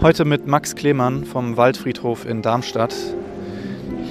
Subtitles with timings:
[0.00, 2.94] Heute mit Max Klemann vom Waldfriedhof in Darmstadt.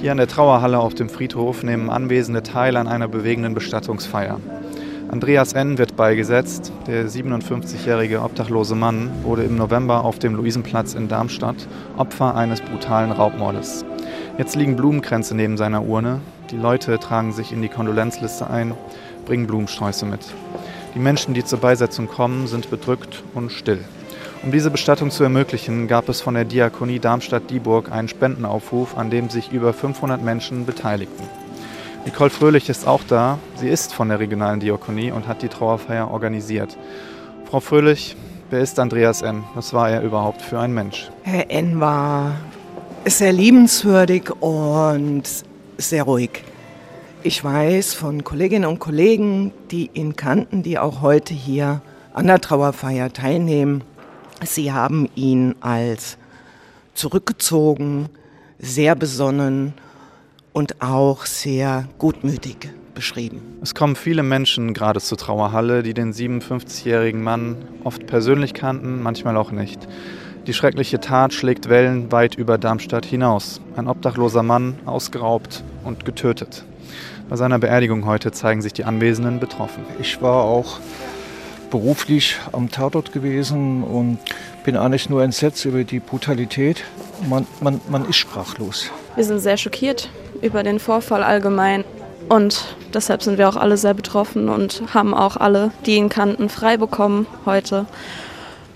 [0.02, 4.38] Hier an der Trauerhalle auf dem Friedhof nehmen Anwesende teil an einer bewegenden Bestattungsfeier.
[5.10, 5.78] Andreas N.
[5.78, 6.72] wird beigesetzt.
[6.86, 11.66] Der 57-jährige obdachlose Mann wurde im November auf dem Luisenplatz in Darmstadt
[11.96, 13.86] Opfer eines brutalen Raubmordes.
[14.36, 16.20] Jetzt liegen Blumenkränze neben seiner Urne.
[16.50, 18.74] Die Leute tragen sich in die Kondolenzliste ein,
[19.24, 20.20] bringen Blumensträuße mit.
[20.94, 23.80] Die Menschen, die zur Beisetzung kommen, sind bedrückt und still.
[24.42, 29.30] Um diese Bestattung zu ermöglichen, gab es von der Diakonie Darmstadt-Dieburg einen Spendenaufruf, an dem
[29.30, 31.24] sich über 500 Menschen beteiligten.
[32.04, 33.38] Nicole Fröhlich ist auch da.
[33.56, 36.78] Sie ist von der regionalen Diakonie und hat die Trauerfeier organisiert.
[37.50, 38.16] Frau Fröhlich,
[38.50, 39.42] wer ist Andreas N.?
[39.54, 41.10] Was war er überhaupt für ein Mensch?
[41.24, 41.80] Herr N.
[41.80, 42.36] war
[43.06, 45.24] sehr liebenswürdig und
[45.78, 46.44] sehr ruhig.
[47.24, 51.82] Ich weiß von Kolleginnen und Kollegen, die ihn kannten, die auch heute hier
[52.14, 53.82] an der Trauerfeier teilnehmen,
[54.44, 56.16] Sie haben ihn als
[56.94, 58.08] zurückgezogen,
[58.58, 59.74] sehr besonnen
[60.52, 63.40] und auch sehr gutmütig beschrieben.
[63.62, 69.36] Es kommen viele Menschen gerade zur Trauerhalle, die den 57-jährigen Mann oft persönlich kannten, manchmal
[69.36, 69.86] auch nicht.
[70.48, 73.60] Die schreckliche Tat schlägt Wellen weit über Darmstadt hinaus.
[73.76, 76.64] Ein obdachloser Mann, ausgeraubt und getötet.
[77.28, 79.84] Bei seiner Beerdigung heute zeigen sich die Anwesenden betroffen.
[80.00, 80.80] Ich war auch
[81.70, 84.18] beruflich am Tatort gewesen und
[84.64, 86.84] bin eigentlich nur entsetzt über die Brutalität.
[87.28, 88.90] Man, man, man ist sprachlos.
[89.14, 90.10] Wir sind sehr schockiert
[90.42, 91.84] über den Vorfall allgemein.
[92.28, 96.48] Und deshalb sind wir auch alle sehr betroffen und haben auch alle, die ihn kannten,
[96.48, 97.86] frei bekommen heute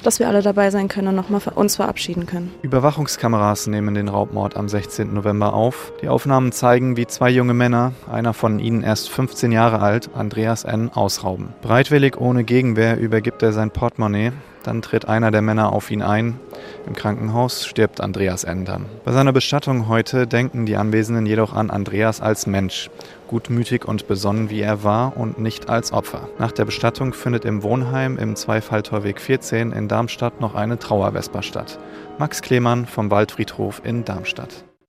[0.02, 2.52] dass wir alle dabei sein können und nochmal uns verabschieden können.
[2.62, 5.12] Überwachungskameras nehmen den Raubmord am 16.
[5.12, 5.92] November auf.
[6.02, 10.64] Die Aufnahmen zeigen, wie zwei junge Männer, einer von ihnen erst 15 Jahre alt, Andreas
[10.64, 11.48] N., ausrauben.
[11.62, 14.32] Breitwillig ohne Gegenwehr übergibt er sein Portemonnaie.
[14.62, 16.38] Dann tritt einer der Männer auf ihn ein.
[16.86, 18.64] Im Krankenhaus stirbt Andreas N.
[18.64, 18.86] dann.
[19.04, 22.90] Bei seiner Bestattung heute denken die Anwesenden jedoch an Andreas als Mensch
[23.32, 26.28] gutmütig und besonnen wie er war und nicht als Opfer.
[26.38, 31.78] Nach der Bestattung findet im Wohnheim im Zweifalltorweg 14 in Darmstadt noch eine Trauervesper statt.
[32.18, 34.64] Max Klemann vom Waldfriedhof in Darmstadt.